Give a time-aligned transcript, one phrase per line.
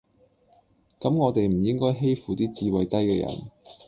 [0.99, 3.51] 咁我地唔應該欺負啲智慧低嘅人